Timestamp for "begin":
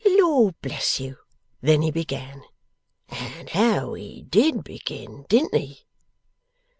4.63-5.27